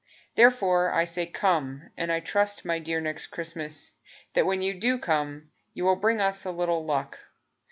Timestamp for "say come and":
1.05-2.11